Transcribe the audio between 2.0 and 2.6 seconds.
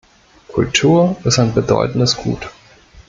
Gut.